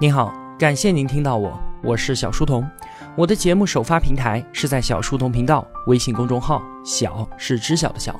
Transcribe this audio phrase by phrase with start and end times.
[0.00, 2.66] 您好，感谢您听到我，我是小书童。
[3.14, 8.18] 我的节目首发平台是在小书童频道微信公众号，小是知晓的小。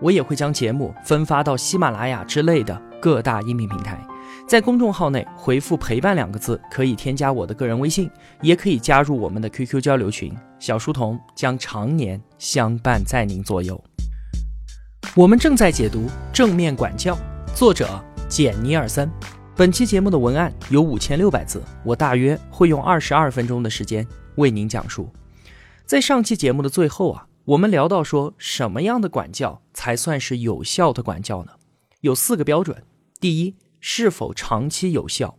[0.00, 3.96] 我也会将节目分发到喜马拉雅之类的各大音频平台。
[4.44, 8.10] 在公众号内回复“陪伴”两个字，可以添加我的个人微信，
[8.42, 10.36] 也可以加入我们的 QQ 交流群。
[10.58, 13.80] 小书童将常年相伴在您左右。
[15.14, 17.14] 我们正在解读《正面管教》，
[17.54, 17.88] 作者
[18.28, 19.08] 简尼尔森。
[19.60, 25.06] 本期节目的文案有五千六百字，我大约会用二十二分钟的时间为您讲述。
[25.84, 31.52] 在上期节目的最后啊，我们聊到说什么样的管教才算是有效的管教呢？
[32.00, 32.82] 有四个标准。
[33.20, 35.36] 第一，是否长期有效？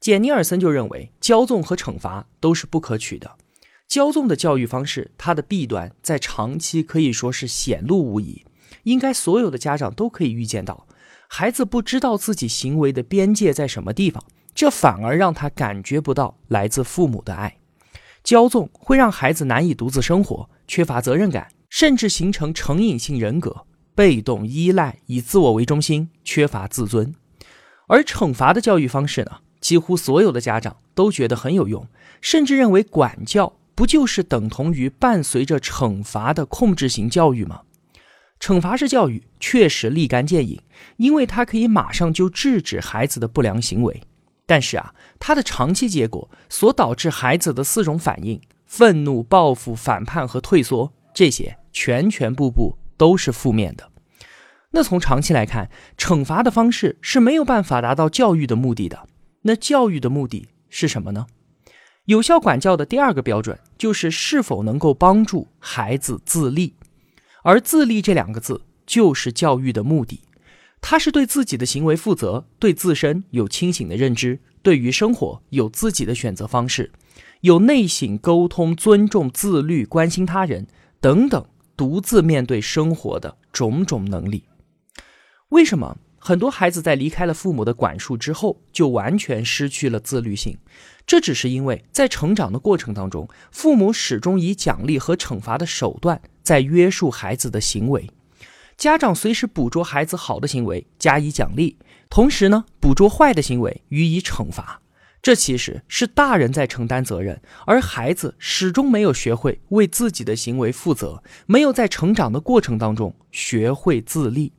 [0.00, 3.36] 简尼尔森就认为，骄纵和惩罚都是不可取的。
[3.88, 8.44] 骄纵的教育方式，它的弊端在长期可以说是显露无遗，
[8.82, 10.88] 应该所有的家长都可以预见到。
[11.28, 14.22] 孩子不知道自己行为的边界在什么地方，
[14.54, 17.56] 这反而让他感觉不到来自父母的爱。
[18.24, 27.14] 骄纵会让孩子难以独自生活，缺乏责任感，甚至形成成瘾性人格，被动依赖，以自我为中心，缺乏自尊。
[27.88, 29.38] 而惩罚的教育方式呢？
[29.60, 31.88] 几乎所有的家长都觉得很有用，
[32.20, 37.62] 甚至认为管教不就是等同于伴随着惩罚的控制型教育吗？
[38.38, 40.60] 惩罚式教育确实立竿见影，
[40.96, 44.02] 因为它可以马上就制止孩子的不良行为。
[44.44, 53.90] 但是啊，它的长期结果所导致孩子的四种反应——愤怒、报复、反叛和退缩，这些全全部部都是负面的。
[54.70, 59.08] 那从长期来看，惩罚的方式是没有办法达到教育的目的的。
[59.42, 61.26] 那教育的目的是什么呢？
[62.04, 66.74] 有效管教的第二个标准就是是否能够帮助孩子自立。
[67.46, 70.20] 而自立这两个字就是教育的目的，
[70.80, 76.90] 他是对自己的行为负责，对自身有清醒的认知，对于生活有自己的选择方式，
[77.42, 80.66] 有内省、沟通、尊重、自律、关心他人
[81.00, 84.42] 等等，独自面对生活的种种能力。
[85.50, 90.58] 为什么很多孩子在离开了父母的管束之后，就完全失去了自律性？
[91.06, 96.20] 这只是因为在成长的过程当中，父母始终以奖励和惩罚的手段。
[96.42, 98.08] 在约束孩子的行为，
[98.76, 101.76] 家长随时捕捉孩子好的行为加以奖励，
[102.08, 104.80] 同时呢，捕捉坏的行为予以惩罚。
[105.20, 114.52] 这其实是大人在承担责任，而孩子始终没有学会为自己的行为负责，没有在成长的过程当中学会自立。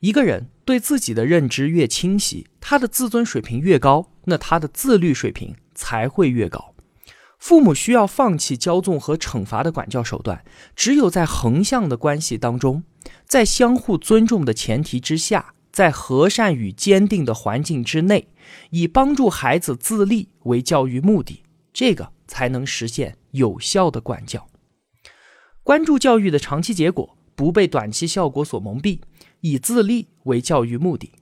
[0.00, 6.74] 一个人对自己的认知越清晰，他的自尊水平越高，那他的自律水平才会越高。
[7.38, 10.44] 父母需要放弃骄纵和惩罚的管教手段，
[10.74, 12.82] 只有在横向的关系当中，
[13.26, 18.28] 在相互尊重的前提之下，在和善与坚定的环境之内，
[18.70, 21.42] 以帮助孩子自立为教育目的，
[21.72, 24.48] 这个才能实现有效的管教。
[25.62, 29.00] 关注教育的长期结果，不被短期效果所蒙蔽，
[29.42, 31.12] 以自立为教育目的，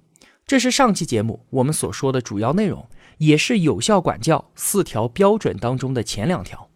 [0.46, 2.86] 这是上期节目我们所说的主要内容。
[3.18, 6.70] 也是有效管教四条标准当中的前两条，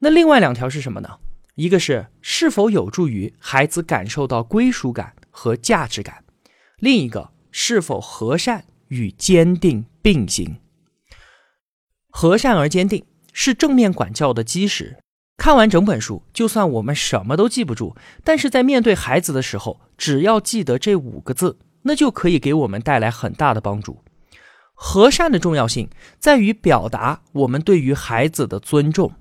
[0.00, 1.18] 那另外两条是什么呢？
[1.56, 6.24] 一个是是否有助于孩子感受到归属感和价值感，
[6.78, 10.56] 另一个是否和善与坚定并行。
[12.08, 14.96] 和善而坚定是正面管教的基石。
[15.36, 24.02] 看完整本书，就算我们什么都记不住，但是在面对孩子的时候，只要记得这五个字，那就可以给我们带来很大的帮助。
[24.82, 29.12] 和善的重要性在于表达我们对于孩子的尊重，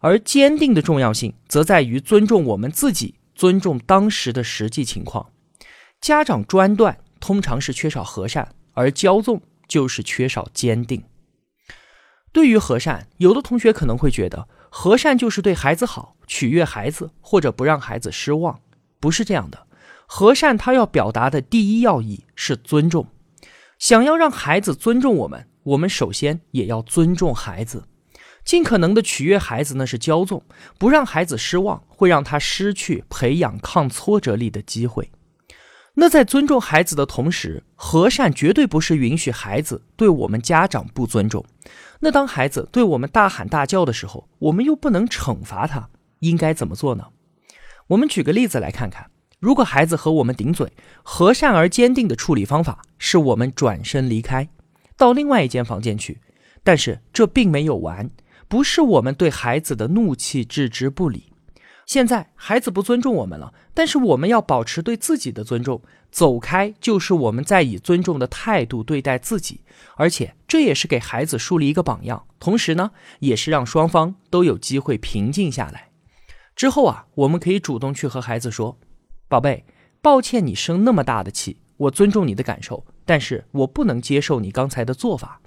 [0.00, 5.30] 而坚定的重要性则在于尊重我们自己，尊重当时的实际情况。
[6.00, 11.04] 家长专断通常是缺少和善，而骄纵就是缺少坚定。
[12.32, 18.58] 对于和善，有的同学可能会觉得和善就是对孩子好，取悦孩子，或者不让孩子失望。
[18.98, 19.68] 不是这样的，
[20.06, 23.06] 和善它要表达的第一要义是尊重。
[23.84, 27.84] 想要让孩子尊重我们，我们首先也要尊重孩子，
[28.42, 30.40] 尽可能的取悦孩子，那是骄纵；
[30.78, 35.10] 不让孩子失望，会让他失去培养抗挫折力的机会。
[35.96, 41.44] 那在尊重孩子的同时，和善绝对不是允许孩子对我们家长不尊重。
[42.00, 45.90] 那当孩子对我们大喊大叫的时候，我们又不能惩罚他，
[46.20, 47.08] 应该怎么做呢？
[47.88, 49.10] 我们举个例子来看看。
[49.44, 54.48] 如果孩子和我们顶嘴，和善而坚定的处理方法是我们转身离开，
[54.96, 56.18] 到另外一间房间去。
[56.62, 58.08] 但是这并没有完，
[58.48, 61.30] 不是我们对孩子的怒气置之不理。
[61.84, 69.60] 现在孩子不尊重我们了，但是我们要保持对自己的尊重，走开就是我们在以尊重的态度对待自己，
[69.96, 75.90] 而且这也是给孩子树立一个榜样，同时呢，也是让双方都有机会平静下来。
[76.56, 78.78] 之后啊，我们可以主动去和孩子说
[79.34, 79.64] ：“宝贝，
[80.00, 85.40] 抱歉你生那么大的气，我尊重你的感受，但是我不能接受你刚才的做法。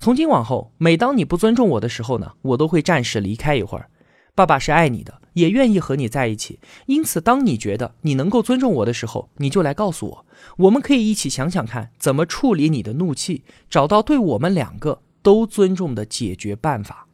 [0.00, 3.88] 从今往后，每当你不尊重我的时候呢，我都会暂时离开一会儿。
[4.34, 17.06] 爸爸是爱你的，也愿意和你在一起，因此当你觉得你能够尊重我的时候，你就来告诉我，我们可以一起想想看怎么处理你的怒气，找到对我们两个都尊重的解决办法。”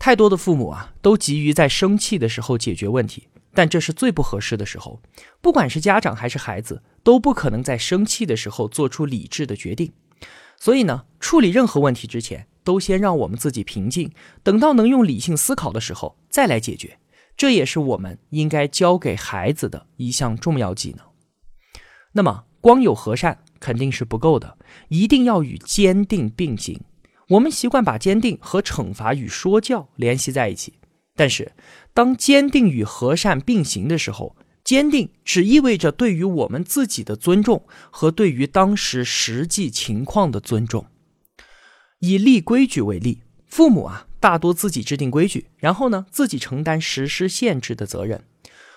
[0.00, 5.00] 太多的父母啊，都急于在生气的时候解决问题，但这是最不合适的时候。
[5.40, 9.92] 不管是家长还是孩子，都不可能在生气的时候做出理智的决定。
[10.58, 14.12] 所以呢，处理任何问题之前，都先让我们自己平静，
[14.42, 16.98] 等到能用理性思考的时候再来解决。
[17.36, 21.06] 这也是我们应该教给孩子的一项重要技能。
[22.12, 24.58] 那么，光有和善肯定是不够的，
[24.88, 26.80] 一定要与坚定并行。
[27.28, 30.78] 我们习惯把坚定和惩罚与说教联系在一起，
[31.16, 31.52] 但是
[31.92, 40.86] 当坚定与和善并行的时候，坚定只意味着对于我们自己的尊重和对于当时实际情况的尊重。
[42.00, 48.22] 以立规矩为例，父母啊大多自己制定规矩，然后呢自己承担实施限制的责任。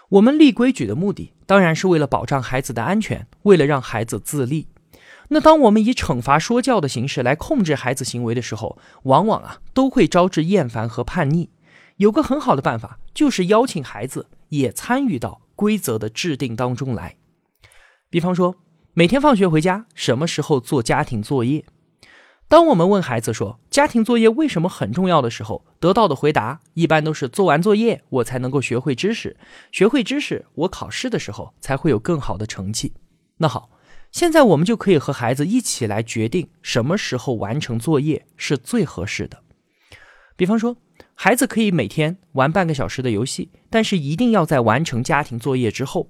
[0.09, 4.67] 我们立规矩的目的当然是为了保障孩子的安全，为了让孩子自立。
[5.29, 11.49] 那当我们以惩罚说教的形式来控制孩子行为的时候，往往啊都会招致厌烦和叛逆。
[11.99, 17.17] 有个很好的办法，就是邀请孩子也参与到规则的制定当中来。
[18.09, 18.55] 比方说，
[18.93, 21.65] 每天放学回家什么时候做家庭作业？
[22.47, 29.35] 当我们问孩子说家庭作业为什么很重要的时候，得到的回答一般都是做完作业我才能够学会知识，
[29.73, 32.93] 学会知识我考试的时候才会有更好的成绩。
[33.37, 33.69] 那好。
[34.11, 39.43] 现在我们就可以和孩子一起来决定什么时候完成作业是最合适的。
[40.35, 40.75] 比方说，
[41.21, 46.09] 孩子可以每天玩半个小时的游戏，但是一定要在完成家庭作业之后。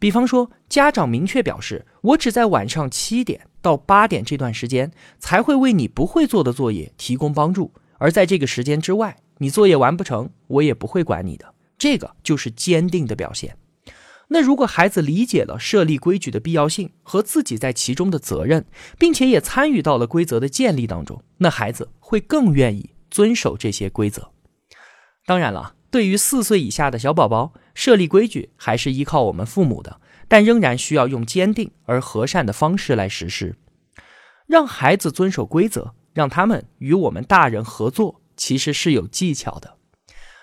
[0.00, 4.90] 比方说，家长明确表示，我只在晚上七点到八点这段时间
[5.20, 11.54] 才会为你不会做的作业提供帮助，而在这个时间之外，你作业完不成，我也不会管你的。
[11.78, 13.56] 这个就是坚定的表现。
[14.26, 18.64] 那如果孩子理解了设立规矩的必要性和自己在其中的责任，
[18.98, 24.32] 并且也参与到了规则的建立当中，那孩子会更愿意遵守这些规则。
[25.28, 33.54] 当然了，对于四岁以下的小宝宝，设立规矩还是依靠我们父母的，但仍然需要用坚定而和善的方式来实施，
[34.46, 39.76] 让孩子遵守规则，让他们与我们大人合作，其实是有技巧的。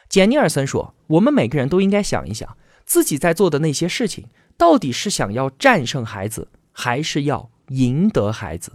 [0.08, 2.56] 简尼尔森说：“我们每个人都应该想一想。”
[2.86, 8.74] 自己在做的那些事情，到底是想要战胜孩子，还是要赢得孩子？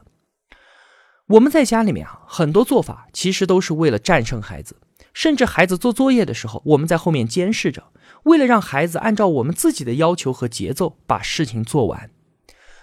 [1.29, 4.75] 我们在家里面啊，很多做法其实都是为了战胜孩子。
[5.13, 7.85] 甚至孩子做作业的时候，我们在后面监视着，
[8.25, 12.11] 为了让孩子按照我们自己的要求和节奏把事情做完。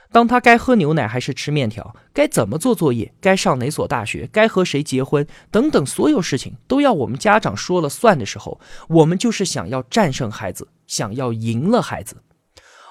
[0.10, 12.24] 当他该喝牛奶还是吃面条，该怎么做作业，该上哪所大学，该和谁结婚等等，所有事情都要我们家长说了算的时候，我们就是想要战胜孩子，想要赢了孩子。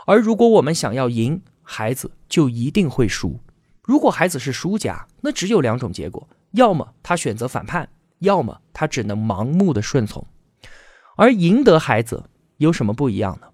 [0.06, 3.40] 而如果我们想要赢，孩子就一定会输。
[3.82, 7.88] 如果孩子是输家，那只有两种结果：要么他选择反叛，
[8.20, 10.26] 要么他只能盲目的顺从。
[11.16, 12.24] 而赢得孩子
[12.58, 13.48] 有什么不一样呢？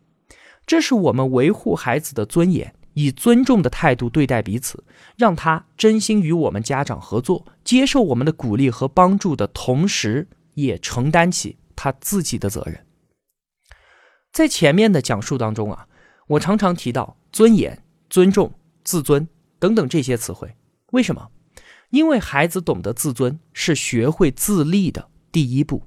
[0.66, 2.75] 这是我们维护孩子的尊严。
[2.95, 4.85] 以尊重的态度对待彼此，
[5.16, 12.85] 让他真心与我们家长合作，接受我们的鼓励和帮助的同时，也承担起他自己的责任。
[14.31, 15.87] 在前面的讲述当中啊，
[16.26, 18.52] 我常常提到尊严、尊重、
[18.85, 19.26] 自尊
[19.59, 20.54] 等等这些词汇。
[20.90, 21.31] 为什么？
[21.93, 25.83] 因为孩子懂得自尊是学会自立的第一步。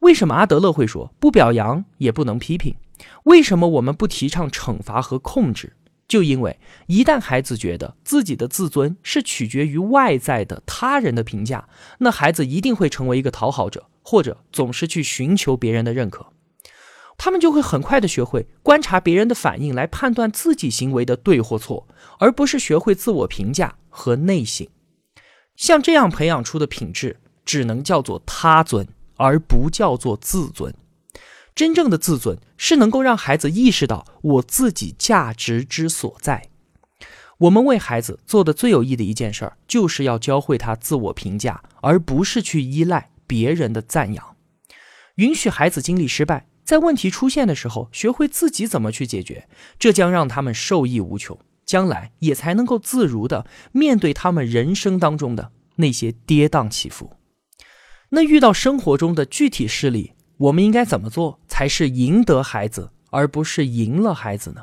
[0.00, 2.74] 为什么阿德勒会说不表扬也不能批评？
[3.24, 5.74] 为什么我们不提倡惩罚和控制？
[6.08, 16.32] 就因为一旦孩子觉得自己的自尊是取决于外在的他人的评价，那孩子一定会成为一个讨好者，或者总是去寻求别人的认可。
[17.18, 21.86] 他们就会很快的学会观察别人的反应来判断自己行为的对或错，
[22.18, 24.66] 而不是学会自我评价和内省。
[25.60, 30.74] 像这样培养出的品质，只能叫做他尊，而不叫做自尊。
[31.54, 36.48] 真正的自尊是能够让孩子意识到我自己价值之所在。
[37.36, 44.36] 我们为孩子做的最有益的一件事儿，就是要教会他自我评价，而不是去依赖别人的赞扬。
[45.16, 49.46] 允许孩子经历失败，在问题出现的时候，学会自己怎么去解决，
[49.78, 51.38] 这将让他们受益无穷，
[51.70, 57.12] 将来也才能够自如的面对他们人生当中的那些跌宕起伏。
[58.08, 64.62] 那遇到生活中的具体事例，我们应该怎么做才是赢得孩子，而不是赢了孩子呢？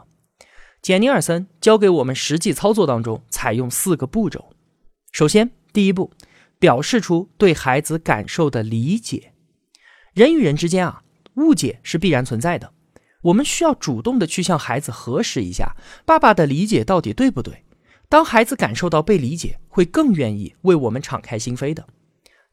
[0.82, 4.50] 简尼尔森教给我们实际操作当中采用四个步骤。
[5.14, 6.12] 首先，第一步，
[6.60, 9.32] 表示出对孩子感受的理解。
[10.14, 11.04] 人与人之间啊，
[11.36, 12.74] 误解是必然存在的，
[13.28, 17.64] 我们需要主动的去向孩子核实一下，爸爸的理解到底对不对？
[18.10, 21.88] 当孩子感受到被理解，会更愿意为我们敞开心扉的。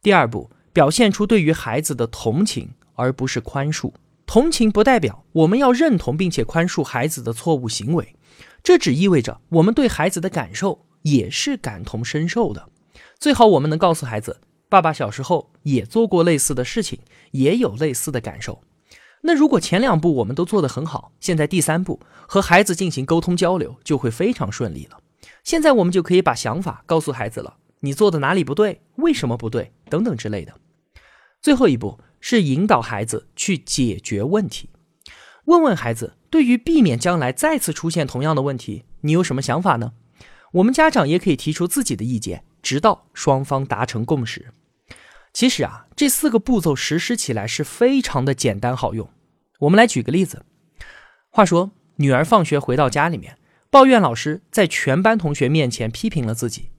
[0.03, 0.51] 第二步。
[0.75, 3.93] 表现出对于孩子的同情，而不是宽恕。
[4.27, 8.17] 同情不代表我们要认同并且宽恕孩子的错误行为，
[8.61, 12.69] 这只意味着我们对孩子的感受也是感同身受的。
[13.21, 16.99] 最好我们能告诉孩子，爸爸小时候也做过类似的事情，
[17.31, 18.61] 也有类似的感受。
[19.27, 24.99] 那如果前两步我们都做得很好，现在第三步和孩子进行沟通交流就会非常顺利了。
[25.43, 30.53] 现在我们就可以把想法告诉孩子了，你做的哪里不对，为什么不对，等等之类的。
[31.41, 34.69] 最后一步是引导孩子去解决问题，
[35.47, 39.93] 问问孩子，对于避免将来再次出现同样的问题，你有什么想法呢？
[40.53, 44.53] 我们家长也可以提出自己的意见，直到双方达成共识。
[45.35, 49.11] 其实啊，这四个步骤实施起来是非常的简单好用。
[49.59, 50.45] 我们来举个例子。
[51.29, 53.37] 话说，女儿放学回到家里面，
[53.69, 56.71] 抱怨老师在全班同学面前批评了自己。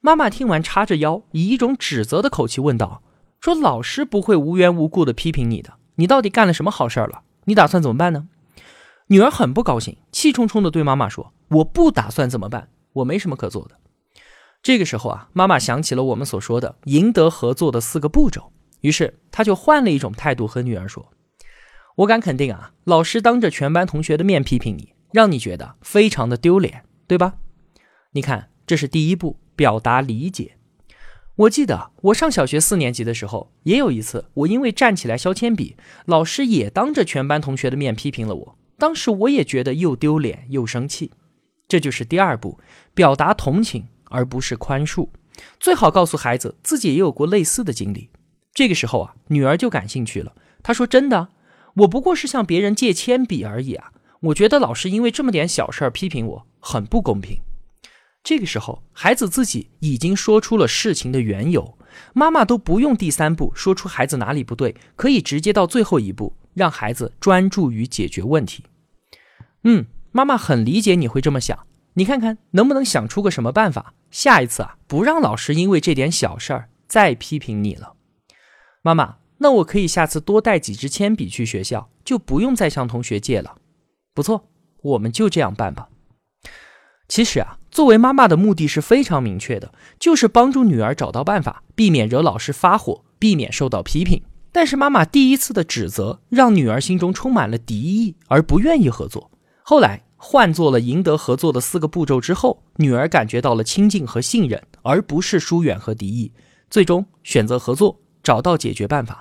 [0.00, 3.02] 妈妈听完，叉着腰，以一种指责的口气问道。
[3.40, 7.24] 说老师不会无缘无故的批评你的，你到底干了什么好事了？
[7.44, 8.28] 你打算怎么办呢？
[9.08, 13.76] 女儿很不高兴，气冲冲的对妈妈说：“我不打算怎么办，我没什么可做的。”
[14.62, 21.12] 这个时候啊，妈妈想起了我们所说的赢得合作的四个步骤，于是她就换了一种态度和女儿说
[21.96, 27.36] ：“我敢肯定啊，老师当着全班同学的面批评你，让你觉得非常的丢脸，对吧？
[28.12, 30.56] 你看，这是第一步，表达理解。”
[31.36, 38.58] 我记得我上小学四年级的时候，也有一次，我因为站起来削铅笔，老师也当着全班同学的面批评了我。
[38.76, 41.12] 当时我也觉得又丢脸又生气。
[41.68, 42.58] 这就是第二步，
[42.92, 45.08] 表达同情而不是宽恕。
[45.60, 48.10] 最好告诉孩子自己也有过类似的经历。
[48.52, 50.32] 这个时候啊，女儿就感兴趣了。
[50.62, 51.28] 她说：“真的，
[51.76, 53.92] 我不过是向别人借铅笔而已啊。
[54.20, 57.40] 我觉得老师因为这么点小事儿批评我，很不公平。”
[58.24, 61.78] 这个时候，孩子自己已经说出了事情的缘由，
[62.12, 68.64] 妈妈都不用第三步说出孩子哪里不对，可以直接到最后一步，让孩子专注于解决问题。
[69.62, 77.94] 嗯，妈妈很理解你会这么想，你看看能不能想出个什么办法，下一次啊，不让老师因为这点小事儿再批评你了。
[78.82, 83.56] 妈妈，那我可以下次多带几支铅笔去学校，就不用再向同学借了。
[84.14, 84.48] 不错，
[84.82, 85.88] 我们就这样办吧。
[87.08, 87.56] 其实啊。
[87.70, 94.22] 作为妈妈的目的是非常明确的，就是帮助女儿找到办法，避免惹老师发火，避免受到批评。
[94.50, 99.30] 但是妈妈第一次的指责，让女儿心中充满了敌意，而不愿意合作。
[99.62, 106.32] 后来换做了赢得合作的四个步骤之后，女儿感觉到了亲近和信任，而不是疏远和敌意，
[106.68, 109.20] 最终选择合作，找到解决办法。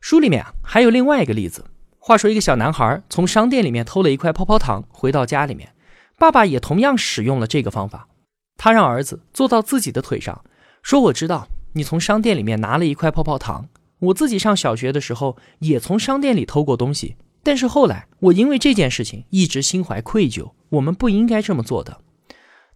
[0.00, 1.64] 书里面啊还有另外一个例子，
[1.98, 5.72] 话说一个小男孩从商店里面偷了一块泡泡糖，回到家里面。
[6.18, 8.06] 爸爸也同样使用了这个方法，
[8.58, 10.44] 他让儿子坐到自己的腿上，
[10.82, 13.68] 说：“我知道你从商店里面拿了一块泡泡糖，
[14.00, 22.00] 我自己上小学的时候也从商店里偷过东西，但是后来我因为这件事情一直心怀愧疚，我们不应该这么做的。”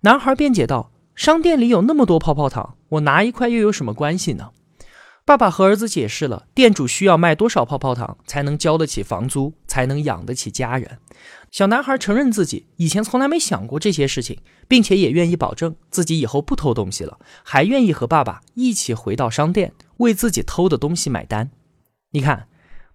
[0.03, 4.51] 男孩辩解道：“商店里有那么多泡泡糖，我拿一块又有什么关系呢？”
[5.27, 10.99] 爸爸和儿子解释了店主需要卖多少泡泡糖才能交得起房租，才能养得起家人。
[11.51, 21.51] 小男孩承认自己以前从来没想过这些事情，并且也愿意保证自己以后不偷东西了，还愿意和爸爸一起回到商店为自己偷的东西买单。
[22.11, 22.47] 你看，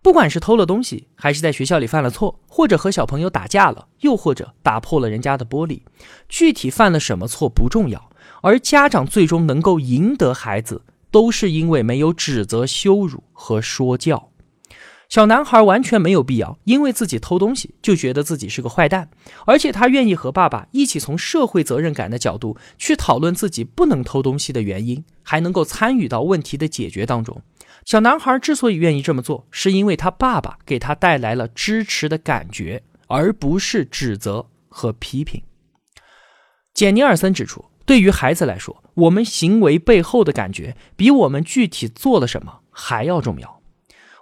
[0.01, 5.82] 不管是偷了东西，还是在学校里犯了错，或者和小朋友打架了，又或者打破了人家的玻璃，
[6.27, 8.10] 具体犯了什么错不重要，
[8.41, 10.84] 而家长最终能够赢得孩子。
[11.12, 14.29] 都是因为没有指责、羞辱和说教。
[15.10, 19.10] 小男孩完全没有必要因为自己偷东西就觉得自己是个坏蛋，
[19.48, 27.41] 而且他愿意和爸爸一起从社会责任感的角度去讨论自己不能偷东西的原因，还能够参与到问题的解决当中。
[27.86, 35.41] 小男孩之所以愿意这么做，是因为他爸爸给他带来了支持的感觉，而不是指责和批评。
[36.74, 37.65] 简尼尔森指出。
[37.86, 43.63] 对于孩子来说，我们行为背后的感觉比我们具体做了什么还要重要。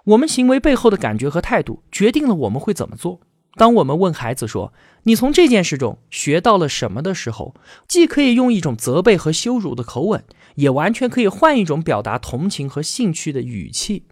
[0.06, 3.20] 我们行为背后的感觉和态度，决定了我们会怎么做。
[3.58, 4.72] 当我们问孩子说
[5.02, 7.54] ：“你从这件事中学到了什么？”的时候，
[7.88, 10.22] 既可以用一种责备和羞辱的口吻，
[10.54, 14.04] 也完全可以换一种表达同情和兴趣的语气。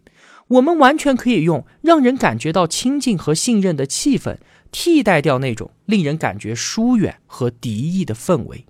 [0.49, 4.39] 我们完全可以用让人感觉到亲近和信任的气氛，
[4.73, 8.67] 替代掉那种令人感觉疏远和敌意的氛围。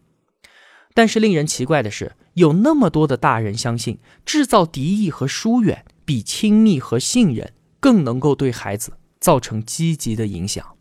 [0.95, 8.93] 但是令人奇怪的是，有那么多的大人相信，制造敌意和疏远比亲密和信任更能够对孩子。
[9.27, 10.77] 造成积极的影响。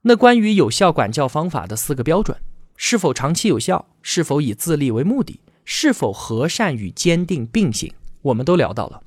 [0.00, 2.38] 那关于有效管教方法的四个标准，
[2.74, 3.84] 是否长期有效？
[4.00, 5.40] 是否以自立为目的？
[5.66, 7.92] 是否和善与坚定并行？
[8.22, 9.02] 我们都聊到了。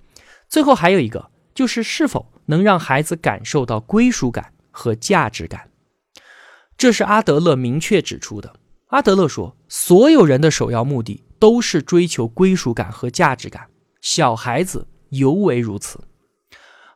[0.47, 5.71] 最后还有一个，就是是否能让孩子感受到归属感和价值感。
[6.77, 8.53] 这是阿德勒明确指出的。
[8.89, 13.67] 阿德勒说，所有人的首要目的都是追求归属感和价值感，
[13.99, 15.99] 小孩子尤为如此。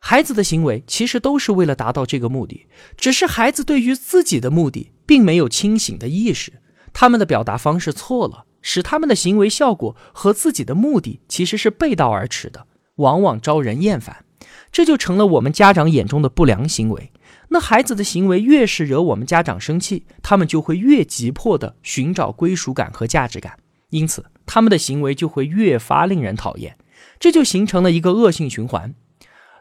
[0.06, 2.68] 孩子的行为其实都是为了达到这个目的，
[2.98, 6.52] 只是孩子对于自己的目的并没有清醒的意识，
[6.92, 14.26] 他们的表达方式错了，使他们的行为效果和自己的目的其实是背道而驰的，往往招人厌烦，
[14.74, 17.10] 这就成了我们家长眼中的不良行为。
[17.48, 23.58] 那孩子的行为越是惹我们家长生气，他们就会越急迫的寻找归属感和价值感，
[23.92, 26.78] 因此他们的行为就会越发令人讨厌，
[27.22, 28.94] 这就形成了一个恶性循环。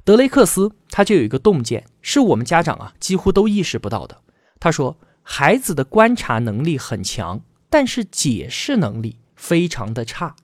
[0.04, 4.20] 德雷克斯他就有一个洞见，是我们家长啊几乎都意识不到的。
[4.58, 7.40] 他说，孩子的观察能力很强，
[7.70, 10.34] 但是解释能力非常的差。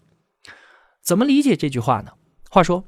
[1.03, 2.12] 怎么理解这句话呢？
[2.49, 2.85] 话说，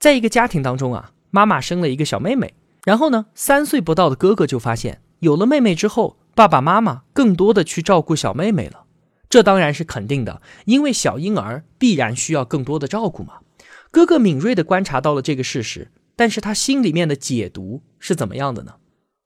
[0.00, 8.84] 在一个家庭当中啊，妈妈生了一个小妹妹，然后呢，三岁不到的哥哥就发现，有了妹妹之后，爸爸妈妈更多的去照顾小妹妹了。
[9.28, 13.34] 这当然是肯定的，因为小婴儿必然需要更多的照顾嘛。
[13.94, 18.74] 哥哥敏锐地观察到了这个事实，但是他心里面的解读是怎么样的呢？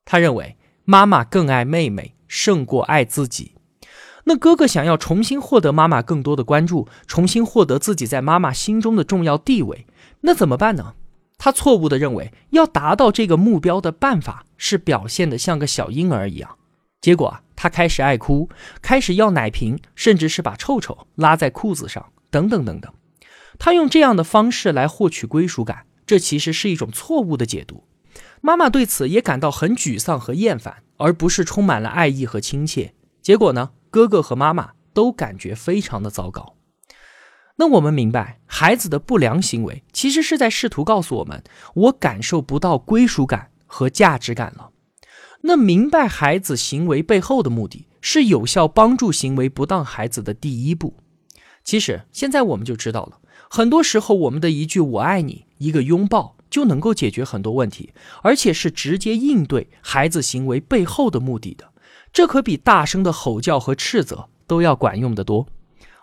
[0.05, 3.53] 他认为妈妈更爱妹妹胜过爱自己。
[4.25, 9.87] 那哥哥想要重新获得妈妈更多的关注，重新获得自己在妈妈心中的重要地位，
[10.21, 10.97] 那怎么办呢？
[11.39, 16.57] 他错误地认为要达到这个目标的办法是表现得像个小婴儿一样。
[17.01, 18.51] 结果啊，他开始爱哭，
[18.83, 22.93] 开始要奶瓶，甚至是把臭臭拉在裤子上，等等等等。
[23.59, 27.85] 他用这样的方式来获取归属感，这其实是一种错误的解读。
[28.41, 32.95] 妈妈对此也感到很沮丧和厌烦，而不是充满了爱意和亲切。
[33.21, 36.55] 结果呢，哥哥和妈妈都感觉非常的糟糕。
[37.57, 41.43] 那我们明白，孩子的不良行为其实是在试图告诉我们：
[41.75, 44.71] 我感受不到归属感和价值感了。
[45.43, 50.95] 那明白孩子行为背后的目的，是有效帮助行为不当孩子的第一步。
[51.65, 53.19] 其实现在我们就知道了。
[53.51, 61.73] 很多时候，我们的一句“我爱你”，一个拥抱就能够解决很多问题，而且是直接应对孩子行为背后的目的的。
[62.13, 65.47] 这可比大声的吼叫和斥责都要管用的多。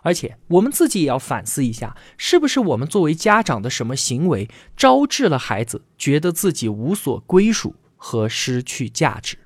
[0.02, 9.36] 而且，我们自己也要反思一下，是不是我们作为家长的什么行为，招致了孩子觉得自己无所归属和失去价值？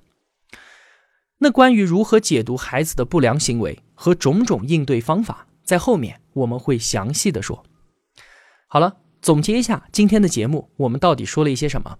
[1.39, 7.65] 那关于如何解读孩子的不良行为和种种应对方法，在后面我们会详细的说。
[8.73, 11.99] 好了，总结一下今天的节目，我们到底说了一些什么？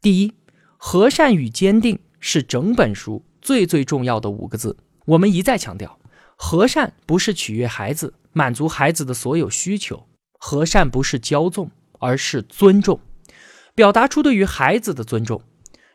[0.00, 0.32] 第一，
[0.76, 4.76] 和善与坚定是整本书最最重要的五个字。
[5.04, 5.98] 我们一再强调，
[6.36, 10.06] 和善不是取悦孩子，满足孩子的所有需求；
[10.38, 13.00] 和善不是骄纵，而是尊重，
[13.74, 15.40] 表达出对于孩子的尊重；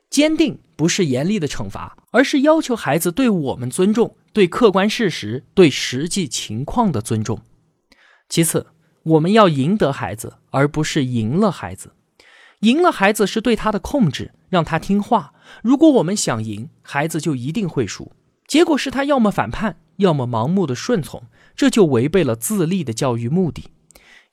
[0.10, 7.40] 坚定不是严厉的惩罚，而是要求孩子对我们尊重，对客观事实、对实际情况的尊重。
[8.28, 8.68] 其次。
[9.04, 11.94] 我们要赢得孩子，而不是赢了孩子。
[12.62, 15.34] 赢了孩子是对他的控制，让他听话。
[15.64, 18.12] 如果我们想赢孩子，就一定会输。
[18.48, 21.24] 结果是他要么反叛，要么盲目的顺从，
[21.56, 23.72] 这就违背了自立的教育目的。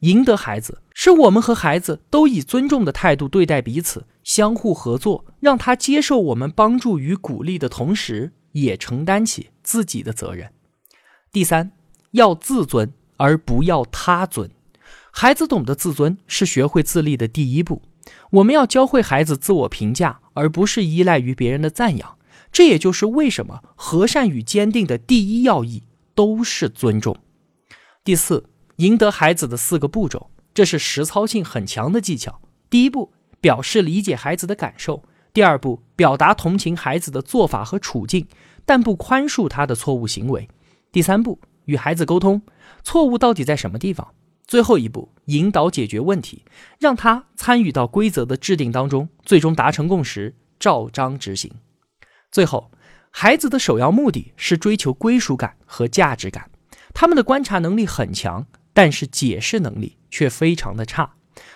[0.00, 10.52] 赢得孩子，是我们和孩子都以尊重的态度对待彼此，相互合作，让他接受我们帮助与鼓励的同时，也承担起自己的责任。
[11.32, 11.72] 第三，
[12.10, 14.50] 要自尊，而不要他尊。
[15.10, 17.82] 孩子懂得自尊是学会自立的第一步。
[18.30, 22.16] 我们要教会孩子自我评价，而不是依赖于别人的赞扬。
[22.50, 25.82] 这也就是为什么和善与坚定的第一要义
[26.14, 27.16] 都是尊重。
[28.02, 32.40] 第四，赢得孩子的四个步骤，这是实操性很强的技巧。
[32.70, 35.02] 第一步，表示理解孩子的感受；
[35.34, 38.26] 第二步，表达同情孩子的做法和处境，
[38.64, 40.48] 但不宽恕他的错误行为；
[40.90, 42.40] 第三步，与孩子沟通，
[42.82, 44.14] 错误到底在什么地方。
[44.48, 46.42] 最后一步，引导解决问题，
[46.80, 51.52] 让他参与到规则的制定当中，最终达成共识，照章执行。
[52.32, 52.70] 最后，
[53.10, 56.50] 孩子的首要目的是追求归属感和价值感，
[56.94, 61.12] 他们的观察能力很强，但是解释能力却非常的差。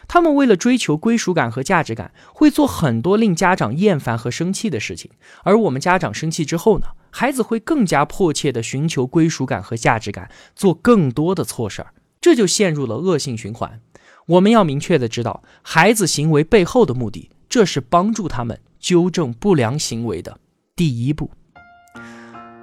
[0.06, 5.10] 他们为了追求归属感和价值感，会做很多令家长厌烦和生气的事情。
[5.44, 11.94] 而我们家长生气之后呢，孩子会更加迫切地寻求归属感和价值感，做更多的错事儿。
[12.22, 13.80] 这就陷入了恶性循环。
[14.26, 20.38] 我们要明确的知道孩子行为背后的目的，这是帮助他们纠正不良行为的
[20.76, 21.30] 第一步。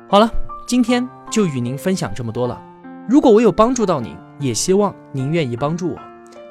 [0.08, 0.32] 好了，
[0.66, 2.60] 今天就与您分享这么多了。
[3.10, 6.00] 如果我有帮助到您，也希望您愿意帮助我。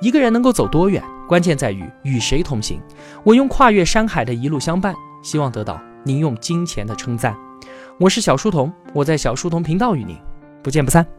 [0.03, 2.79] 一个人能够走多远，关键在于与谁同行。
[3.25, 7.35] 我用跨越山海的一路相伴，希望得到您用金钱的称赞。
[7.99, 10.15] 我是小书童，我在小书童频道与您
[10.63, 11.18] 不见不散。